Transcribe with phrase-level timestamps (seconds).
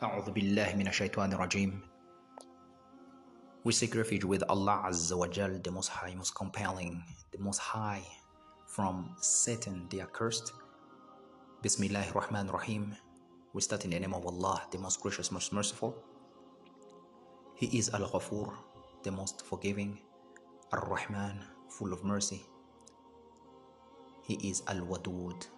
[0.00, 1.82] A'udhu billahi minash rajim.
[3.64, 7.58] We seek refuge with Allah Azza wa Jal, the Most High, Most Compelling, the Most
[7.58, 8.06] High,
[8.68, 10.52] from Satan, the accursed.
[11.64, 12.94] Bismillahir Rahmanir Rahim.
[13.52, 15.96] We start in the name of Allah, the Most Gracious, Most Merciful.
[17.56, 18.54] He is Al Ghafur,
[19.02, 19.98] the Most Forgiving,
[20.70, 21.40] Ar Rahman,
[21.70, 22.46] full of mercy.
[24.22, 25.48] He is Al Wadud,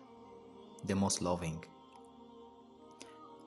[0.87, 1.63] the Most Loving.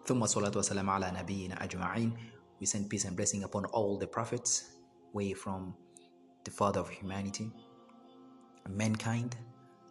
[0.05, 2.11] Thumma salatu wasalam ala nabiyyina ajma'in.
[2.59, 4.75] We send peace and blessing upon all the prophets,
[5.13, 5.73] way from
[6.43, 7.49] the father of humanity,
[8.67, 9.37] mankind,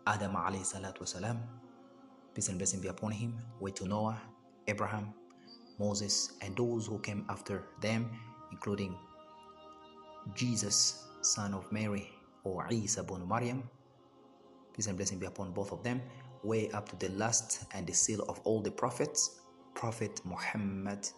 [0.06, 1.40] Adam alayhi salatu wasalam.
[2.34, 4.20] Peace and blessing be upon him, way to Noah,
[4.68, 5.14] Abraham,
[5.78, 8.10] Moses, and those who came after them,
[8.50, 8.94] including
[10.34, 12.10] Jesus, son of Mary,
[12.44, 13.62] or Isa bin Maryam.
[14.76, 16.02] Peace and blessing be upon both of them,
[16.42, 19.38] way up to the last and the seal of all the prophets,
[19.74, 21.08] Prophet Muhammad,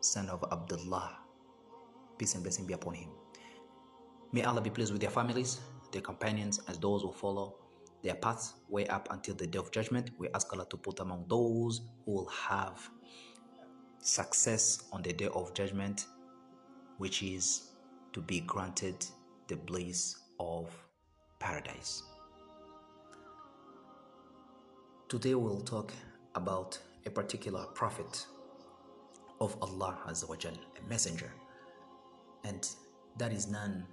[0.00, 1.18] son of Abdullah.
[2.18, 3.10] Peace and blessing be upon him.
[4.32, 5.60] May Allah be pleased with their families,
[5.92, 7.56] their companions, as those who follow
[8.02, 10.10] their paths way up until the day of judgment.
[10.18, 12.88] We ask Allah to put among those who will have
[14.00, 16.06] success on the day of judgment,
[16.98, 17.70] which is
[18.12, 19.04] to be granted
[19.48, 20.70] the bliss of
[21.38, 22.02] paradise.
[25.08, 25.92] Today we'll talk
[26.34, 28.26] about a particular prophet
[29.40, 31.32] of Allah Azza wa Jal, a messenger,
[32.44, 32.68] and
[33.18, 33.86] that is none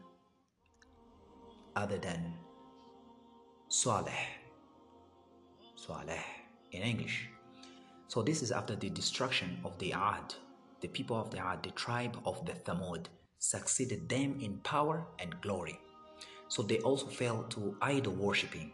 [1.76, 2.34] other than
[3.70, 4.28] Saleh.
[5.76, 6.24] Saleh
[6.72, 7.30] in English.
[8.08, 10.36] So this is after the destruction of the Ad.
[10.82, 13.06] The people of the Ad, the tribe of the Thamud,
[13.40, 15.80] succeeded them in power and glory.
[16.48, 18.72] So they also fell to idol worshipping.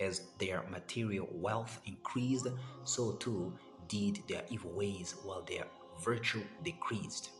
[0.00, 2.46] As their material wealth increased,
[2.84, 3.52] so too
[3.88, 5.64] did their evil ways while their
[6.02, 7.30] virtue decreased.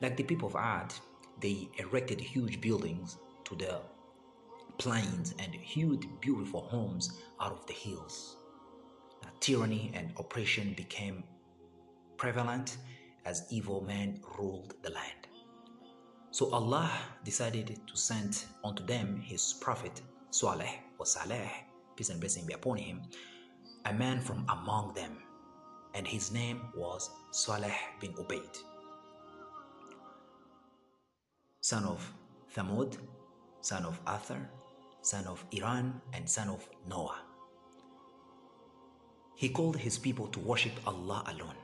[0.00, 0.92] Like the people of Ad,
[1.40, 3.80] they erected huge buildings to the
[4.78, 8.36] plains and huge beautiful homes out of the hills.
[9.22, 11.24] Now, tyranny and oppression became
[12.16, 12.78] prevalent
[13.24, 15.28] as evil men ruled the land.
[16.30, 16.90] So Allah
[17.24, 21.50] decided to send unto them his prophet Saleh or Saleh,
[21.94, 23.02] peace and blessing be upon him,
[23.84, 25.11] a man from among them
[25.94, 28.58] and his name was Saleh bin Ubaid,
[31.60, 32.12] son of
[32.54, 32.96] Thamud,
[33.60, 34.48] son of Athar,
[35.02, 37.20] son of Iram, and son of Noah.
[39.36, 41.56] He called his people to worship Allah alone,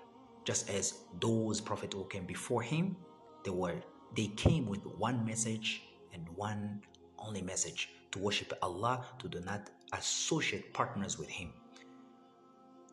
[0.44, 2.96] just as those prophets who came before him,
[3.44, 3.76] they were
[4.16, 5.82] they came with one message
[6.14, 6.82] and one
[7.18, 11.52] only message to worship Allah, to do not associate partners with him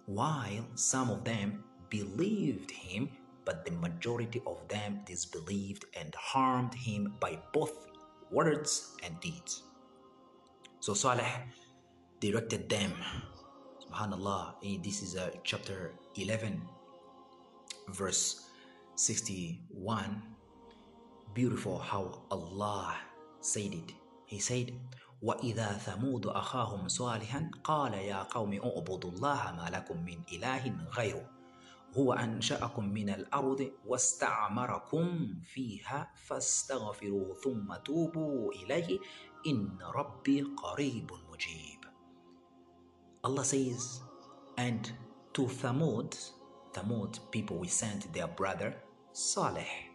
[0.06, 3.10] while some of them believed him,
[3.46, 7.88] but the majority of them disbelieved and harmed him by both
[8.32, 9.64] words and deeds.
[10.80, 11.48] So Saleh
[12.20, 12.94] directed them.
[13.86, 16.62] Subhanallah, eh, this is a uh, chapter 11,
[17.90, 18.50] verse
[18.96, 20.22] 61.
[21.34, 22.96] Beautiful how Allah
[23.42, 23.94] said it.
[24.26, 24.74] He said,
[25.26, 31.30] وإذا ثمود أخاهم صالحا قال يا قوم اعبدوا الله ما لكم من إله غيره
[31.98, 39.00] هو أنشأكم من الأرض واستعمركم فيها فاستغفروه ثم توبوا إليه
[39.48, 41.86] إن ربي قريب مجيب.
[43.26, 44.02] Allah says
[44.58, 44.92] and
[45.34, 46.16] to Thamud
[46.74, 48.76] Thamud people we sent their brother
[49.14, 49.90] Saleh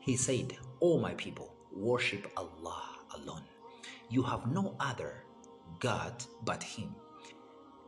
[0.00, 2.84] he said O my people worship Allah
[3.16, 3.53] alone
[4.10, 5.24] You have no other
[5.80, 6.94] God but Him.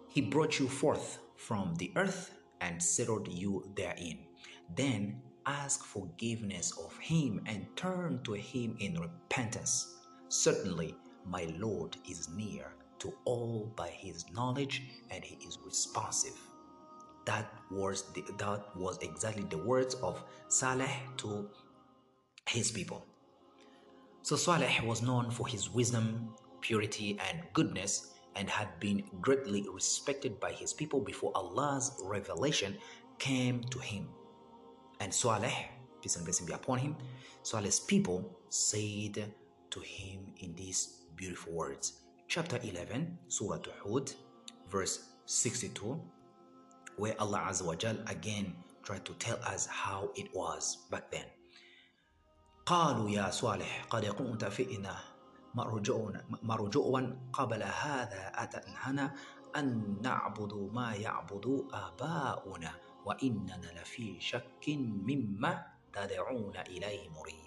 [0.08, 4.26] He brought you forth from the earth and settled you therein.
[4.74, 9.94] Then ask forgiveness of Him and turn to Him in repentance.
[10.28, 10.94] Certainly,
[11.24, 16.38] my Lord is near to all by His knowledge and He is responsive.
[17.26, 21.50] That was, the, that was exactly the words of Saleh to
[22.48, 23.04] his people.
[24.26, 30.40] So Saleh was known for his wisdom, purity, and goodness, and had been greatly respected
[30.40, 32.76] by his people before Allah's revelation
[33.20, 34.08] came to him.
[34.98, 35.68] And Saleh,
[36.02, 36.96] peace and blessing be upon him,
[37.44, 39.32] Saleh's people said
[39.70, 42.00] to him in these beautiful words.
[42.26, 44.10] Chapter 11, Surah Hud,
[44.68, 46.02] verse 62,
[46.96, 51.26] where Allah Azza wa Jal again tried to tell us how it was back then.
[52.66, 54.96] قالوا يا صالح قد كنت فئنا
[56.42, 59.14] مرجوعا قبل هذا أتنهنا
[59.56, 62.72] أن نعبد ما يعبد آباؤنا
[63.04, 67.46] وإننا لفي شك مما تدعون إليه مريب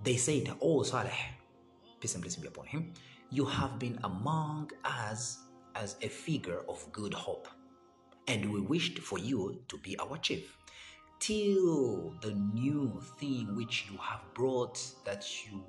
[0.00, 1.34] They said, O Saleh,
[1.98, 2.92] peace and blessing be upon him,
[3.30, 5.38] you have been among us
[5.74, 7.48] as a figure of good hope,
[8.28, 10.57] and we wished for you to be our chief.
[11.20, 15.62] Till the new thing which you have brought that you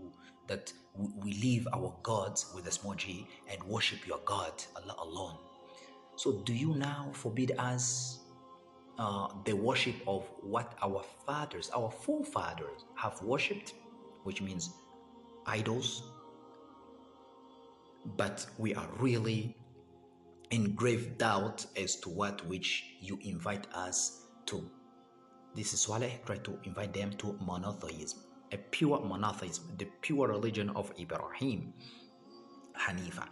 [0.47, 5.37] that we leave our gods with a small g and worship your God, Allah alone.
[6.15, 8.19] So do you now forbid us
[8.97, 13.73] uh, the worship of what our fathers, our forefathers have worshipped,
[14.23, 14.71] which means
[15.45, 16.03] idols?
[18.17, 19.55] But we are really
[20.51, 24.69] in grave doubt as to what which you invite us to.
[25.59, 28.19] This is why I try to invite them to monotheism
[28.51, 31.73] a pure monotheism, the pure religion of Ibrahim,
[32.79, 33.27] Hanifa.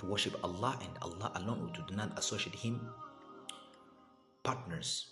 [0.00, 2.88] To worship Allah and Allah alone, to do not associate Him
[4.42, 5.10] partners.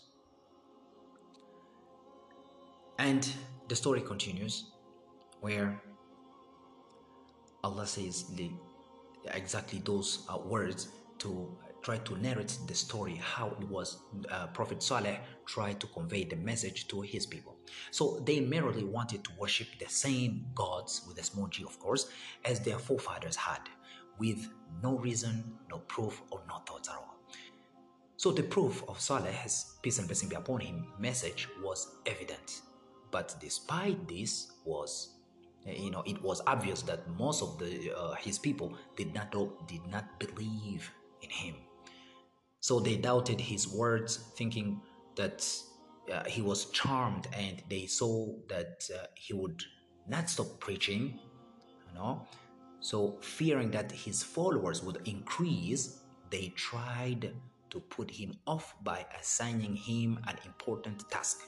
[2.99, 3.31] And
[3.69, 4.73] the story continues
[5.41, 5.81] where
[7.63, 8.51] Allah says the,
[9.33, 10.89] exactly those uh, words
[11.19, 13.99] to try to narrate the story how it was
[14.31, 17.57] uh, Prophet Saleh tried to convey the message to his people.
[17.91, 22.11] So they merely wanted to worship the same gods with a small g, of course,
[22.45, 23.61] as their forefathers had,
[24.19, 24.49] with
[24.83, 27.17] no reason, no proof, or no thoughts at all.
[28.17, 32.63] So the proof of Saleh's peace and blessing be upon him message was evident.
[33.11, 35.15] But despite this was
[35.65, 39.31] you know it was obvious that most of the uh, his people did not
[39.67, 40.91] did not believe
[41.23, 41.55] in him
[42.69, 44.79] so they doubted his words thinking
[45.17, 45.39] that
[46.13, 49.63] uh, he was charmed and they saw that uh, he would
[50.07, 51.19] not stop preaching
[51.87, 52.27] you know.
[52.81, 57.33] So fearing that his followers would increase they tried
[57.71, 61.39] to put him off by assigning him an important task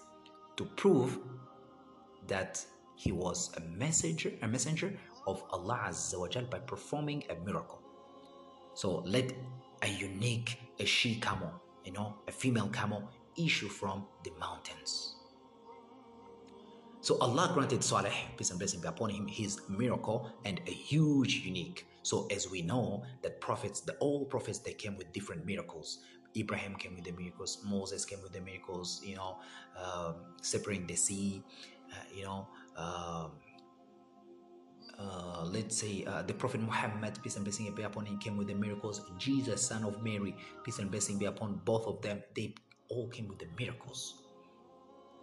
[0.56, 1.19] to prove
[2.28, 2.64] that
[2.96, 4.90] he was a messenger a messenger
[5.26, 7.82] of Allah Azza wa Jal by performing a miracle.
[8.72, 9.34] So let
[9.82, 11.53] a unique a she camel
[11.85, 15.15] you know a female camel issue from the mountains.
[17.03, 21.37] So Allah granted Saleh, peace and blessing be upon him, his miracle and a huge
[21.37, 21.87] unique.
[22.03, 26.00] So as we know that prophets, the all prophets, they came with different miracles.
[26.37, 29.38] Ibrahim came with the miracles, Moses came with the miracles, you know,
[29.82, 31.43] um, separating the sea,
[31.91, 32.47] uh, you know,
[32.77, 33.32] um,
[35.00, 38.49] uh, let's say uh, the Prophet Muhammad, peace and blessing be upon him, came with
[38.49, 39.00] the miracles.
[39.19, 42.23] Jesus, son of Mary, peace and blessing be upon both of them.
[42.35, 42.55] They
[42.88, 44.14] all came with the miracles.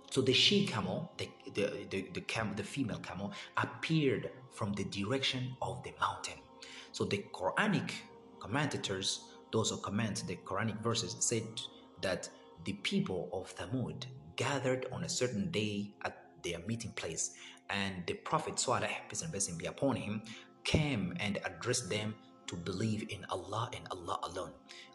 [0.10, 4.86] So the she camel, the, the, the, the, cam, the female camel, appeared from the
[4.86, 6.40] direction of the mountain.
[6.92, 7.92] So the Quranic
[8.40, 9.22] commentators,
[9.52, 11.44] those who comment the Quranic verses, said
[12.02, 12.30] that
[12.64, 14.06] the people of Thamud
[14.38, 17.34] gathered on a certain day at their meeting place,
[17.70, 20.22] and the Prophet Saleh, peace blessing be upon him,
[20.64, 22.16] came and addressed them
[22.48, 24.52] to believe in Allah and Allah alone,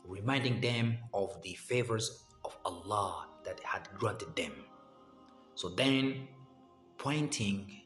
[0.07, 4.53] reminding them of the favors of Allah that had granted them.
[5.55, 6.29] So then,
[6.99, 7.83] pointing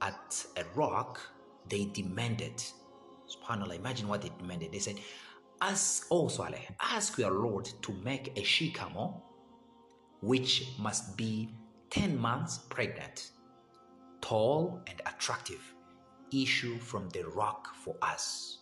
[0.00, 1.20] at a rock,
[1.68, 2.62] they demanded,
[3.28, 4.72] subhanAllah, imagine what they demanded.
[4.72, 4.96] They said,
[5.60, 9.22] Ask, oh Saleh, ask your Lord to make a she camel
[10.22, 11.50] which must be
[11.90, 13.30] 10 months pregnant,
[14.20, 15.74] tall and attractive,
[16.32, 18.58] issue from the rock for us.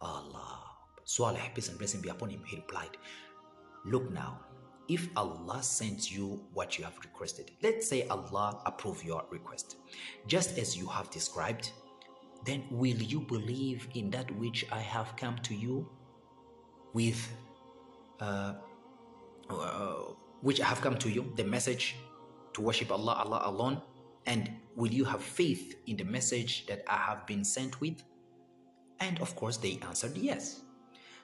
[0.00, 0.62] Allah.
[1.04, 2.96] Saleh, peace and blessing be upon him, he replied,
[3.84, 4.40] Look now,
[4.88, 9.76] if Allah sends you what you have requested, let's say Allah approve your request,
[10.26, 11.70] just as you have described,
[12.44, 15.88] then will you believe in that which I have come to you
[16.92, 17.28] with,
[18.20, 18.54] uh,
[19.50, 19.94] uh,
[20.42, 21.96] which I have come to you, the message
[22.54, 23.82] to worship Allah, Allah alone,
[24.26, 28.02] and will you have faith in the message that I have been sent with?
[29.00, 30.62] And of course, they answered yes.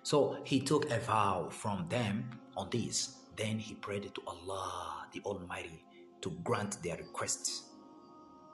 [0.02, 3.18] So he took a vow from them on this.
[3.36, 5.84] Then he prayed to Allah, the Almighty,
[6.20, 7.70] to grant their requests.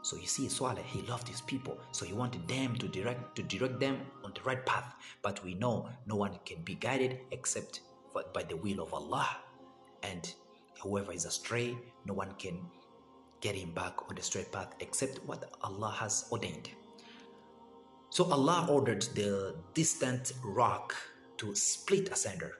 [0.02, 3.42] So you see, Saleh, he loved his people, so he wanted them to direct to
[3.42, 4.94] direct them on the right path.
[5.22, 7.80] But we know no one can be guided except
[8.32, 9.28] by the will of Allah.
[10.02, 10.32] And
[10.80, 11.76] whoever is astray,
[12.06, 12.60] no one can
[13.40, 16.70] get him back on the straight path except what Allah has ordained.
[18.10, 20.94] So Allah ordered the distant rock
[21.38, 22.54] to split asunder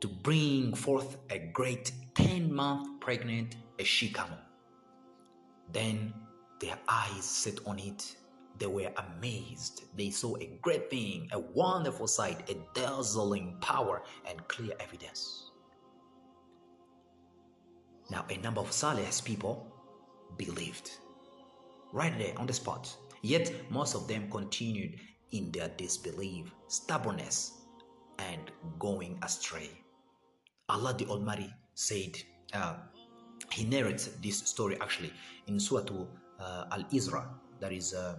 [0.00, 4.38] to bring forth a great 10 month pregnant camel.
[5.72, 6.12] Then
[6.60, 8.16] their eyes set on it,
[8.58, 9.84] they were amazed.
[9.96, 15.49] They saw a great thing, a wonderful sight, a dazzling power, and clear evidence.
[18.09, 19.67] Now, a number of Saleh's people
[20.37, 20.91] believed
[21.91, 22.95] right there on the spot.
[23.21, 24.99] Yet, most of them continued
[25.31, 27.65] in their disbelief, stubbornness,
[28.19, 29.69] and going astray.
[30.69, 32.17] Allah the Almighty said,
[32.53, 32.75] uh,
[33.51, 35.11] He narrates this story actually
[35.47, 36.05] in Surah
[36.39, 37.27] uh, Al Isra,
[37.59, 38.17] that is uh,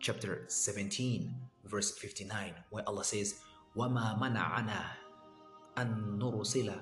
[0.00, 3.40] chapter 17, verse 59, where Allah says,
[3.76, 4.82] وَمَا مَنَعَنَا
[5.76, 6.74] أَن نُرُسِلَ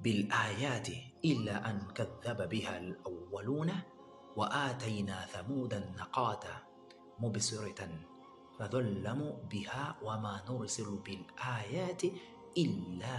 [0.00, 0.88] بالآيات
[1.24, 3.72] إلا أن كذب بها الأولون
[4.36, 6.44] وآتينا ثمود النقاة
[7.20, 7.88] مبصرة
[8.58, 12.02] فظلموا بها وما نرسل بالآيات
[12.58, 13.18] إلا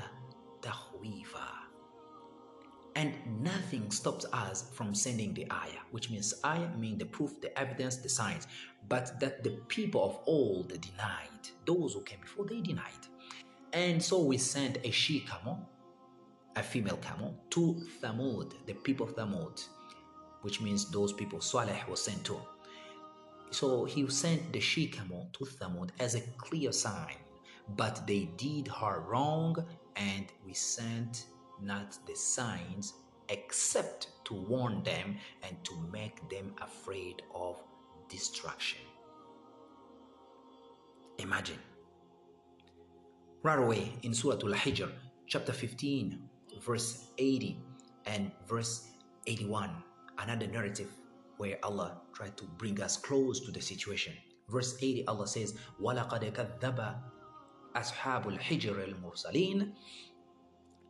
[0.61, 1.67] تخويفا
[2.95, 7.55] And nothing stops us from sending the ayah, which means ayah mean the proof, the
[7.59, 8.47] evidence, the signs,
[8.89, 11.43] but that the people of old denied.
[11.67, 13.05] Those who came before, they denied.
[13.71, 15.69] And so we sent a she camel,
[16.57, 19.63] a female camel, to Thamud, the people of Thamud,
[20.41, 22.39] which means those people Saleh was sent to.
[23.51, 27.15] So he sent the she camel to Thamud as a clear sign,
[27.75, 29.55] but they did her wrong,
[29.95, 31.25] and we sent
[31.61, 32.93] not the signs
[33.29, 37.61] except to warn them and to make them afraid of
[38.09, 38.79] destruction.
[41.19, 41.59] Imagine.
[43.43, 44.91] Right away in Surah Al Hijr,
[45.25, 46.19] chapter 15,
[46.64, 47.58] verse 80
[48.06, 48.88] and verse
[49.26, 49.70] 81,
[50.18, 50.88] another narrative
[51.36, 54.14] where Allah tried to bring us close to the situation.
[54.48, 57.00] Verse 80, Allah says, وَلَقَدْ كَذَّبَ
[57.74, 59.72] أَصْحَابُ الْحِجْرِ الْمُرْسَلِينَ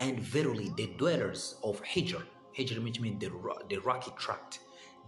[0.03, 2.25] and verily, the dwellers of Hijr,
[2.59, 3.31] Hijr which means the,
[3.69, 4.59] the rocky tract,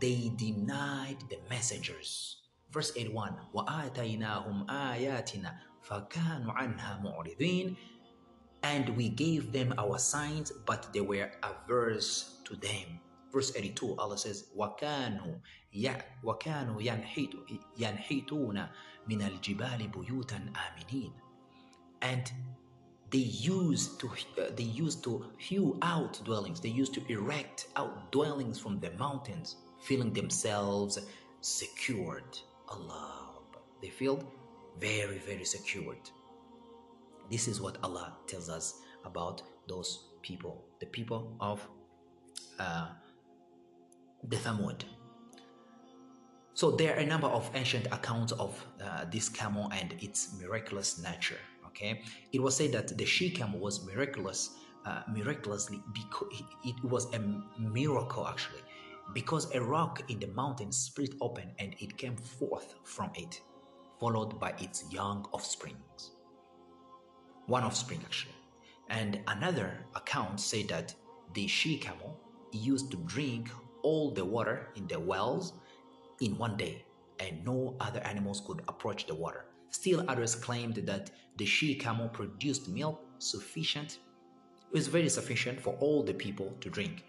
[0.00, 2.36] they denied the messengers.
[2.70, 5.50] Verse 81 وَآتَيْنَاهُمْ آيَاتِنَا
[5.90, 7.76] فَكَانُوا عَنْهَا مُعْرِضِينَ
[8.62, 13.00] And we gave them our signs, but they were averse to them.
[13.32, 15.40] Verse 82, Allah says, وَكَانُوا
[16.24, 16.80] وَكَانُوا
[17.78, 18.68] يَنْحِتُونَ
[19.08, 21.12] مِنَ الْجِبَالِ بُيُوتًا آمِنِينَ
[22.02, 22.32] And
[23.14, 28.10] they used to uh, they used to hew out dwellings they used to erect out
[28.10, 30.98] dwellings from the mountains feeling themselves
[31.40, 32.32] secured
[32.68, 33.38] allah
[33.80, 34.18] they feel
[34.80, 36.04] very very secured
[37.31, 41.67] this is what allah tells us about those people the people of
[42.59, 42.87] uh,
[44.27, 44.83] the Thamud.
[46.53, 51.01] So there are a number of ancient accounts of uh, this camel and its miraculous
[51.01, 51.39] nature.
[51.67, 52.01] Okay,
[52.33, 57.19] it was said that the she camel was miraculous, uh, miraculously because it was a
[57.57, 58.61] miracle actually,
[59.13, 63.39] because a rock in the mountain split open and it came forth from it,
[63.99, 66.11] followed by its young offsprings.
[67.49, 68.35] One offspring actually,
[68.91, 70.93] and another account said that
[71.33, 72.15] the she camel
[72.51, 73.49] used to drink
[73.81, 75.53] all the water in the wells
[76.21, 76.85] in one day,
[77.19, 79.45] and no other animals could approach the water.
[79.71, 83.97] Still others claimed that the she camel produced milk sufficient,
[84.71, 87.03] it was very sufficient for all the people to drink.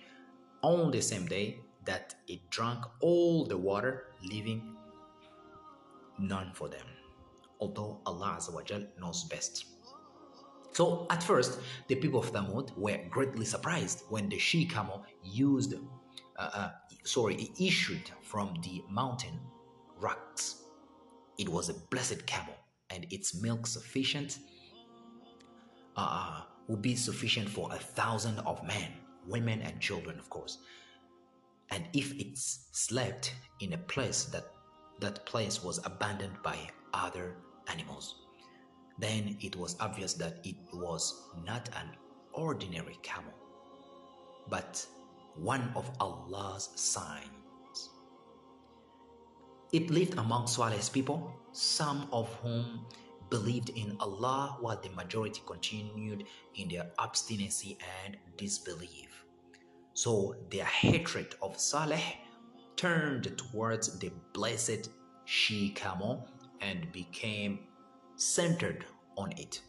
[0.62, 4.74] On the same day that it drank all the water, leaving
[6.18, 6.86] none for them.
[7.60, 8.38] Although Allah
[8.98, 9.66] knows best.
[10.72, 11.58] So at first,
[11.88, 15.74] the people of Thamud were greatly surprised when the she camel used,
[16.38, 16.70] uh, uh,
[17.04, 19.40] sorry, issued from the mountain
[19.98, 20.60] rocks
[21.40, 22.54] it was a blessed camel,
[22.90, 24.40] and its milk sufficient
[25.96, 28.92] uh, would be sufficient for a thousand of men,
[29.26, 30.58] women, and children, of course.
[31.70, 34.52] And if it slept in a place that
[35.00, 36.58] that place was abandoned by
[36.92, 37.36] other
[37.68, 38.19] animals,
[39.00, 41.90] then it was obvious that it was not an
[42.32, 43.34] ordinary camel,
[44.48, 44.84] but
[45.34, 47.40] one of Allah's signs
[49.72, 52.86] it lived among Saleh's people, some of whom
[53.28, 56.24] believed in Allah while the majority continued
[56.56, 59.24] in their obstinacy and disbelief.
[59.94, 62.16] So their hatred of Saleh
[62.74, 64.90] turned towards the blessed
[65.24, 66.28] she camel
[66.60, 67.60] and became
[68.20, 68.84] centered
[69.16, 69.62] on it.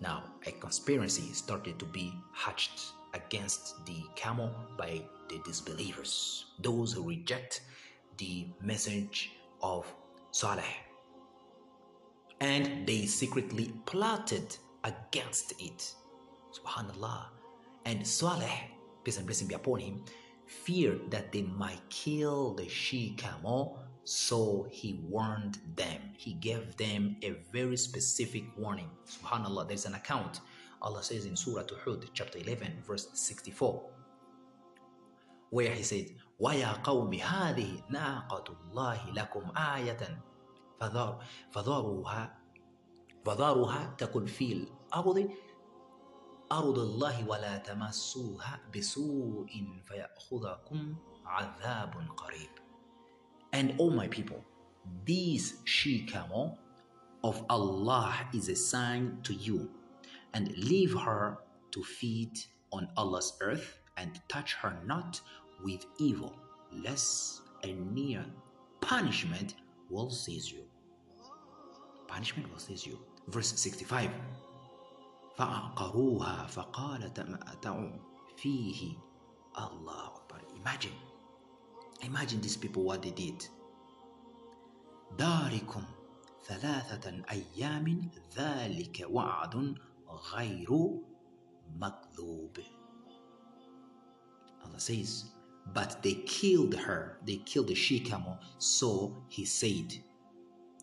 [0.00, 7.08] Now, a conspiracy started to be hatched against the camel by the disbelievers, those who
[7.08, 7.62] reject
[8.18, 9.92] the message of
[10.30, 10.64] Saleh.
[12.40, 15.92] And they secretly plotted against it.
[16.52, 17.26] Subhanallah.
[17.84, 18.70] And Saleh,
[19.02, 20.04] peace and blessing be upon him,
[20.46, 26.01] feared that they might kill the she camel, so he warned them.
[26.17, 28.89] He gave them a very specific warning.
[29.05, 30.41] Subhanallah, there's an account.
[30.81, 33.83] Allah says in Surah Hud, chapter 11, verse 64,
[35.49, 36.05] where He said,
[36.39, 40.19] وَيَا قَوْمِ هَذِهِ نَاقَةُ اللَّهِ لَكُمْ آيَةً
[41.51, 42.39] فذروها
[43.25, 45.29] فذروها تكن في الأرض
[46.51, 49.49] أرض الله ولا تمسوها بسوء
[49.83, 50.95] فيأخذكم
[51.25, 52.49] عذاب قريب
[53.53, 54.43] And all my people,
[55.05, 56.57] this she camel
[57.23, 59.69] of Allah is a sign to you
[60.33, 61.39] and leave her
[61.71, 62.39] to feed
[62.71, 65.19] on Allah's earth and touch her not
[65.63, 66.33] with evil,
[66.71, 68.25] lest a near
[68.81, 69.55] punishment
[69.89, 70.63] will seize you.
[72.07, 72.97] Punishment will seize you.
[73.27, 74.09] Verse 65
[75.37, 77.91] فعقروها فقال تمأتعوا
[78.37, 78.97] فيه
[79.55, 80.39] Allah Akbar.
[80.55, 80.93] Imagine,
[82.01, 83.47] imagine these people what they did.
[85.17, 85.83] داركم
[86.47, 89.75] ثلاثة أيام ذلك وعد
[90.33, 90.99] غير
[91.79, 92.57] مكذوب.
[94.65, 95.25] Allah says,
[95.73, 98.37] but they killed her, they killed the she camel.
[98.57, 99.93] So he said,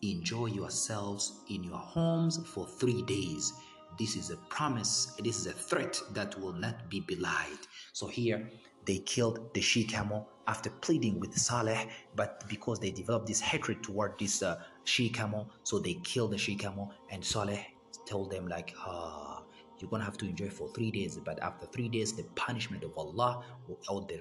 [0.01, 3.53] Enjoy yourselves in your homes for three days
[3.97, 7.59] this is a promise, this is a threat that will not be belied.
[7.93, 8.49] So here
[8.84, 13.82] they killed the she camel after pleading with Saleh, but because they developed this hatred
[13.82, 16.92] toward this uh, she camel, so they killed the she camel.
[17.10, 17.64] And Saleh
[18.06, 19.42] told them, like, ah,
[19.78, 22.96] you're gonna have to enjoy for three days, but after three days, the punishment of
[22.96, 23.44] Allah
[23.88, 24.20] or the,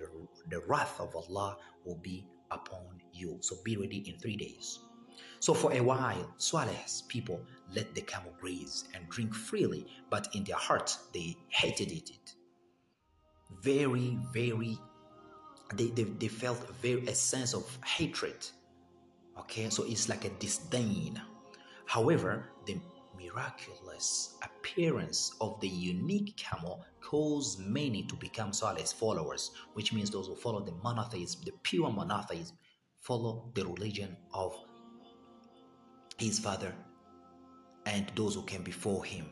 [0.50, 3.38] the wrath of Allah will be upon you.
[3.42, 4.80] So be ready in three days.
[5.40, 7.42] So for a while, Saleh's people
[7.74, 12.36] let the camel graze and drink freely, but in their hearts they hated it.
[13.62, 14.78] Very, very,
[15.76, 18.46] they, they, they felt very a sense of hatred.
[19.40, 21.22] Okay, so it's like a disdain.
[21.86, 22.80] However, the
[23.18, 30.28] miraculous appearance of the unique camel caused many to become Saleh's followers, which means those
[30.28, 32.58] who follow the monotheism, the pure monotheism,
[33.00, 34.56] follow the religion of
[36.18, 36.74] his father
[37.86, 39.26] and those who came before him.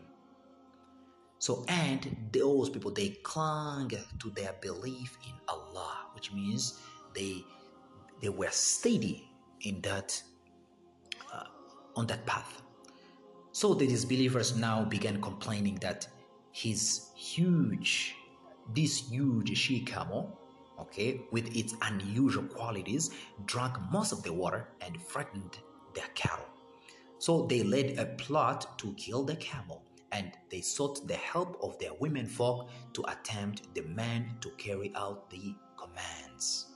[1.40, 6.80] So, and those people they clung to their belief in Allah, which means
[7.16, 7.44] they
[8.22, 9.30] they were steady
[9.62, 10.22] in that
[11.34, 11.46] uh,
[11.96, 12.62] on that path.
[13.52, 16.08] So the disbelievers now began complaining that
[16.52, 18.16] his huge,
[18.74, 20.38] this huge she camel,
[20.80, 23.12] okay, with its unusual qualities,
[23.46, 25.58] drank most of the water and frightened
[25.94, 26.46] their cattle.
[27.18, 31.78] So they laid a plot to kill the camel, and they sought the help of
[31.80, 36.68] their women folk to attempt the men to carry out the commands.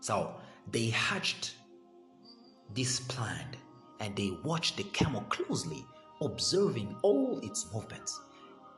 [0.00, 0.34] So
[0.70, 1.54] they hatched
[2.74, 3.46] this plan
[4.00, 5.84] and they watched the camel closely,
[6.20, 8.20] observing all its movements.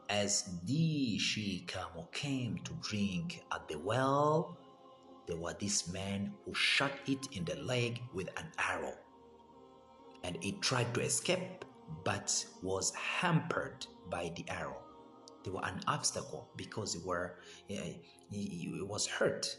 [0.09, 4.57] As the she camel came to drink at the well,
[5.27, 8.95] there were these men who shot it in the leg with an arrow
[10.25, 11.65] and it tried to escape
[12.05, 14.83] but was hampered by the arrow.
[15.45, 17.37] They were an obstacle because it were
[17.69, 19.57] it was hurt.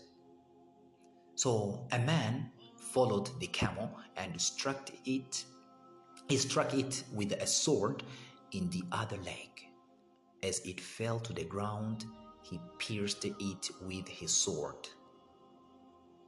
[1.35, 5.45] So a man followed the camel and struck it.
[6.27, 8.03] He struck it with a sword
[8.51, 9.49] in the other leg.
[10.43, 12.05] As it fell to the ground,
[12.41, 14.87] he pierced it with his sword.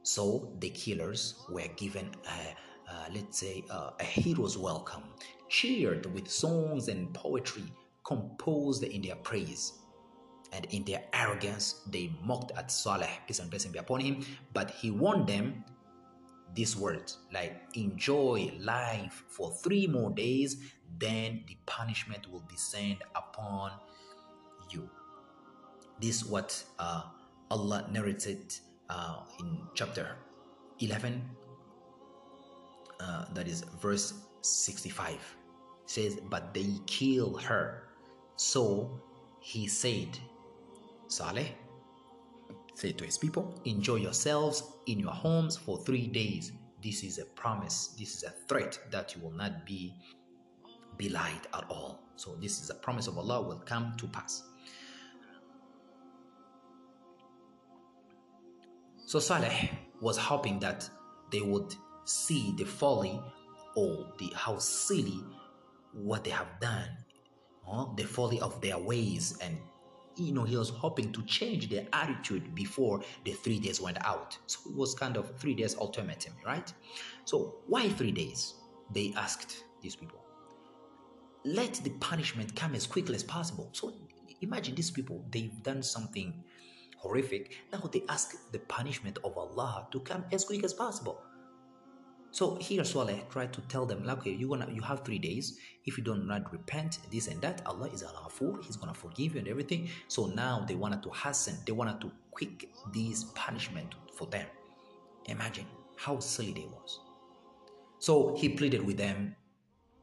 [0.02, 2.56] So the killers were given a
[2.88, 5.02] uh, let's say, uh, a hero's welcome,
[5.48, 7.64] cheered with songs and poetry
[8.04, 9.72] composed in their praise.
[10.52, 14.24] And in their arrogance, they mocked at Saleh, peace and blessing be upon him.
[14.52, 15.64] But he warned them
[16.54, 20.58] these words like, enjoy life for three more days,
[20.98, 23.72] then the punishment will descend upon
[24.70, 24.88] you.
[26.00, 27.02] This is what uh,
[27.50, 28.54] Allah narrated
[28.88, 30.16] uh, in chapter
[30.78, 31.22] 11,
[33.00, 35.36] uh, that is verse 65
[35.86, 37.88] says but they kill her.
[38.36, 39.00] So
[39.40, 40.18] he said
[41.08, 41.48] saleh
[42.74, 43.60] said to his people.
[43.64, 46.52] enjoy yourselves in your homes for three days.
[46.82, 47.94] This is a promise.
[47.98, 49.94] This is a threat that you will not be
[50.98, 52.00] belied at all.
[52.16, 54.42] So this is a promise of allah will come to pass.
[59.06, 60.88] So saleh was hoping that
[61.30, 63.20] they would see the folly
[63.76, 65.20] or the how silly
[65.92, 66.88] what they have done,
[67.66, 67.86] huh?
[67.96, 69.58] the folly of their ways, and
[70.16, 74.38] you know, he was hoping to change their attitude before the three days went out.
[74.46, 76.72] So it was kind of three days ultimatum, right?
[77.24, 78.54] So why three days?
[78.92, 80.20] They asked these people.
[81.44, 83.70] Let the punishment come as quickly as possible.
[83.72, 83.92] So
[84.40, 86.44] imagine these people, they've done something
[86.96, 87.56] horrific.
[87.72, 91.22] Now they ask the punishment of Allah to come as quick as possible.
[92.34, 95.56] So here Saleh tried to tell them, like, okay, you gonna you have three days.
[95.86, 98.28] If you don't repent, this and that, Allah is al
[98.60, 99.88] He's gonna forgive you and everything.
[100.08, 104.46] So now they wanted to hasten, they wanted to quick this punishment for them.
[105.26, 106.98] Imagine how silly they was.
[108.00, 109.36] So he pleaded with them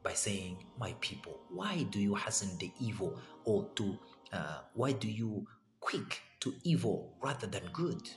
[0.02, 3.98] by saying, My people, why do you hasten the evil or to
[4.32, 5.46] uh, why do you
[5.80, 8.08] quick to evil rather than good?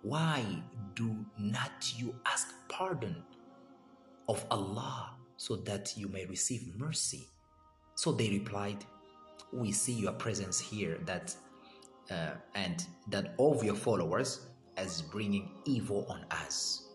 [0.00, 0.42] Why
[0.94, 3.22] do not you ask pardon
[4.28, 7.28] of Allah so that you may receive mercy.
[7.94, 8.84] So they replied,
[9.52, 11.34] We see your presence here that
[12.10, 16.88] uh, and that of your followers as bringing evil on us.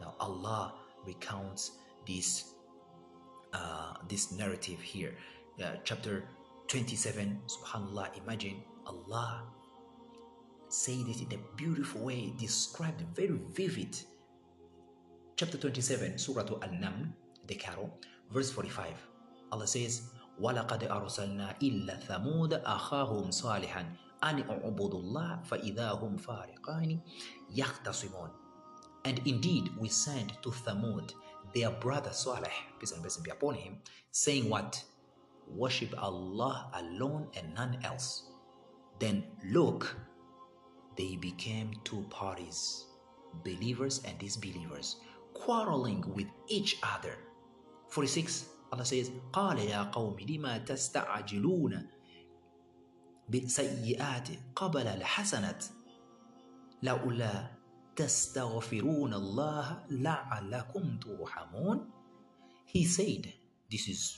[0.00, 0.74] Now Allah
[1.06, 1.72] recounts
[2.06, 2.54] this
[3.52, 5.14] uh, this narrative here,
[5.62, 6.24] uh, chapter
[6.68, 7.40] 27.
[7.46, 9.42] Subhanallah, imagine Allah
[10.68, 13.98] said it in a beautiful way, described very vivid
[15.39, 17.11] chapter 27, Surah Al-Naml,
[17.47, 17.91] the Carol,
[18.31, 18.93] verse 45.
[19.51, 20.09] Allah says,
[20.41, 23.83] وَلَقَدْ أَرْسَلْنَا إِلَّا ثَمُودَ أَخَاهُمْ صَالِحًا
[24.23, 26.99] أَنِ اعْبُدُوا اللَّهَ فَإِذَا هُمْ فَارِقَانِ
[27.55, 28.29] يَخْتَصِمُونَ
[29.05, 31.13] And indeed, we sent to Thamud
[31.53, 33.77] their brother Salih, peace and blessing be upon him,
[34.11, 34.83] saying what?
[35.47, 38.31] Worship Allah alone and none else.
[38.99, 39.95] Then look,
[40.97, 42.85] they became two parties,
[43.43, 44.97] believers and disbelievers
[45.39, 47.17] quarreling with each other.
[47.89, 51.87] 46 Allah says قال يا قوم لما تستعجلون
[53.29, 55.59] بالسيئات قبل الحسنة
[56.83, 57.51] لولا
[57.95, 61.91] تستغفرون الله لعلكم ترحمون
[62.65, 63.31] He said,
[63.71, 64.17] this is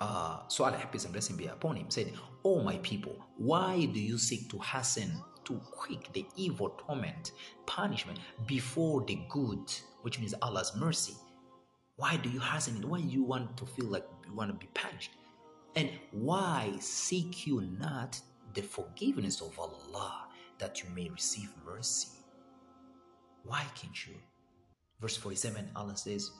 [0.00, 2.12] uh, Salih, peace and blessing be upon him, said,
[2.44, 7.32] Oh my people, why do you seek to hasten to quick the evil torment,
[7.66, 11.14] punishment before the good which means Allah's mercy.
[11.96, 12.84] Why do you hasten it?
[12.84, 15.12] Why you want to feel like you want to be punished?
[15.74, 18.20] And why seek you not
[18.54, 22.08] the forgiveness of Allah that you may receive mercy?
[23.44, 24.14] Why can't you?
[25.00, 26.30] Verse 47, Allah says,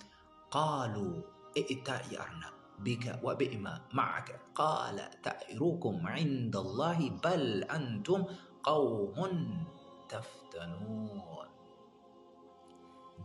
[0.51, 1.23] قالوا
[1.57, 8.25] ائتأيرنا بك وبئما معك قال تأيركم عند الله بل أنتم
[8.63, 9.65] قوم
[10.09, 11.47] تفتنون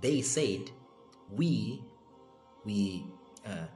[0.01, 0.71] they said,
[1.29, 1.83] we,
[2.65, 3.05] we,
[3.45, 3.67] uh,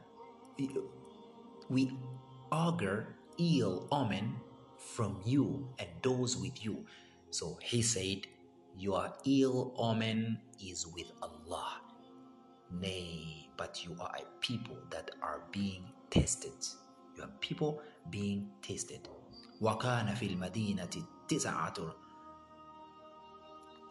[1.70, 1.92] we
[2.52, 4.36] augur ill omen
[4.78, 6.86] from you and those with you.
[7.30, 8.26] So he said,
[8.78, 11.82] Your ill omen is with Allah.
[12.72, 16.54] Nay, but you are a people that are being tested.
[17.16, 19.08] You are people being tested.
[19.62, 20.90] وكان في المدينة
[21.30, 21.96] تسعة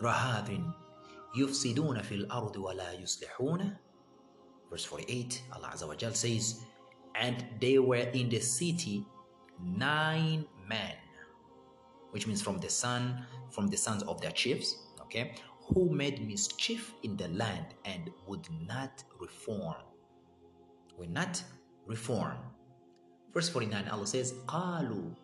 [0.02, 0.60] رهاذ
[1.36, 3.76] يفسدون في الأرض ولا يصلحون
[4.70, 6.64] Verse 48, Allah Azza wa Jal says,
[7.14, 9.06] And they were in the city
[9.62, 10.96] nine men,
[12.10, 15.34] which means from the son, from the sons of their chiefs, okay,
[15.72, 19.76] who made mischief in the land and would not reform.
[20.98, 21.40] Would not
[21.86, 22.38] reform.
[23.32, 25.14] Verse 49, Allah says, قالوا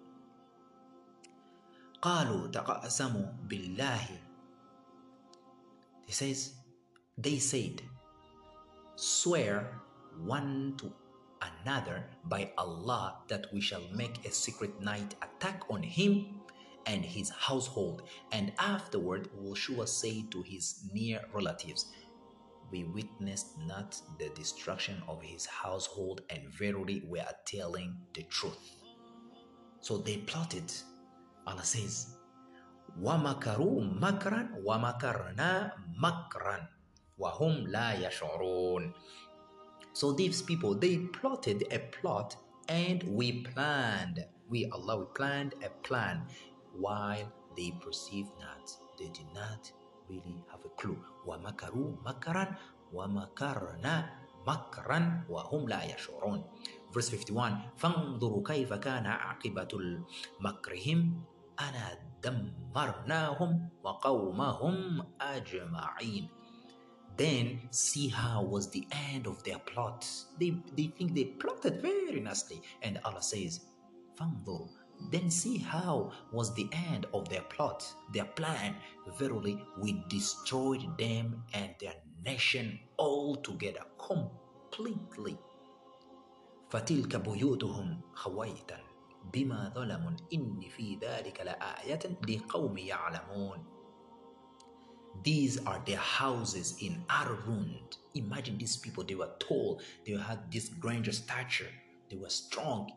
[2.04, 4.30] قالوا تقاسموا بالله
[6.10, 6.54] he says,
[7.16, 7.82] They said,
[8.96, 9.80] Swear
[10.18, 10.92] one to
[11.40, 16.40] another by Allah that we shall make a secret night attack on him
[16.86, 18.02] and his household,
[18.32, 21.92] and afterward will Shua say to his near relatives,
[22.72, 28.74] We witnessed not the destruction of his household, and verily we are telling the truth.
[29.80, 30.72] So they plotted.
[31.46, 32.16] Allah says,
[32.98, 35.52] وَمَكَرُوا مَكْرًا وَمَكَرْنَا
[35.98, 36.58] مَكْرًا
[37.18, 38.92] وَهُمْ لَا يَشْعُرُونَ
[39.92, 42.36] So these people, they plotted a plot
[42.68, 44.24] and we planned.
[44.48, 46.26] We, Allah, we planned a plan
[46.74, 48.70] while they perceived not.
[48.98, 49.70] They did not
[50.08, 50.98] really have a clue.
[51.26, 52.46] وَمَكَرُوا مَكْرًا
[52.94, 53.96] وَمَكَرْنَا
[54.46, 56.40] مَكْرًا وَهُمْ لَا يَشْعُرُونَ
[56.90, 59.72] Verse 51 فَانظُرُوا كَيْفَ كَانَ عَاقِبَةُ
[60.40, 60.98] مَكْرِهِمْ
[61.58, 66.28] أَنَا دمرناهم وقومهم أجمعين
[67.16, 70.06] then see how was the end of their plot
[70.38, 73.60] they, they think they plotted very nicely and Allah says
[74.18, 74.68] فانظر
[75.10, 77.80] Then see how was the end of their plot,
[78.12, 78.76] their plan.
[79.18, 85.38] Verily, we destroyed them and their nation altogether, completely.
[86.70, 88.83] فتلك بيوتهم خويتا
[89.32, 93.64] بما ظلموا إن في ذلك لآية لقوم يعلمون
[95.24, 97.82] These are their houses in utter ruin.
[98.14, 101.68] Imagine these people, they were tall, they had this grandeur stature,
[102.08, 102.90] they were strong,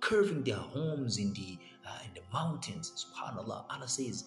[0.00, 2.92] curving their homes in the uh, in the mountains.
[2.96, 3.66] Subhanallah.
[3.70, 4.24] Allah says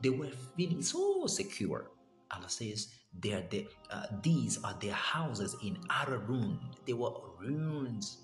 [0.00, 1.90] they were feeling so secure.
[2.30, 2.88] Allah says
[3.20, 6.58] they are the, uh, these are their houses in utter ruin.
[6.86, 8.18] They were ruins,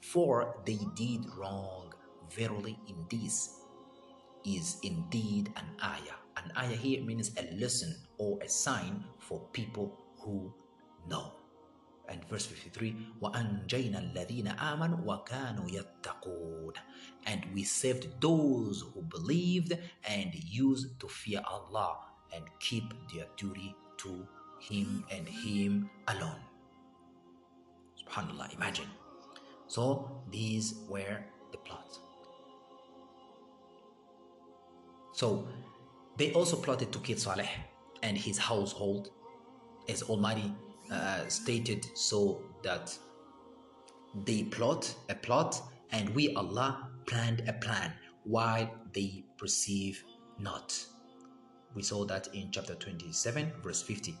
[0.00, 1.92] for they did wrong.
[2.30, 3.60] Verily, in this
[4.44, 6.18] is indeed an ayah.
[6.36, 10.52] An ayah here means a lesson or a sign for people who
[11.08, 11.32] know.
[12.08, 16.74] And verse 53, وَأَنْجَيْنَا الَّذِينَ آمَنُوا وَكَانُوا يَتَّقُونَ
[17.26, 21.98] And we saved those who believed and used to fear Allah
[22.34, 24.26] and keep their duty to
[24.60, 26.42] Him and Him alone.
[28.02, 28.95] SubhanAllah, imagine.
[29.77, 31.19] so these were
[31.51, 31.99] the plots.
[35.13, 35.47] So
[36.17, 37.51] they also plotted to kill Saleh
[38.01, 39.11] and his household,
[39.87, 40.51] as Almighty
[40.91, 42.97] uh, stated, so that
[44.25, 45.61] they plot a plot
[45.91, 50.03] and we, Allah, planned a plan while they perceive
[50.39, 50.73] not.
[51.75, 54.15] We saw that in chapter 27, verse 50.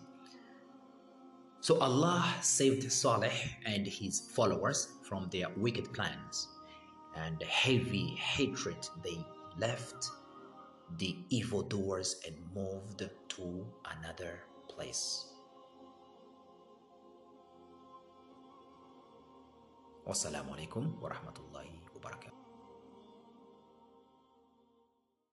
[1.59, 6.47] So Allah saved Saleh and his followers from their wicked plans
[7.15, 9.17] and heavy hatred they
[9.57, 10.09] left
[10.97, 13.65] the evildoers and moved to
[13.97, 15.25] another place.
[20.07, 21.76] Wassalamu alaikum warahmatullahi wabarakatuh.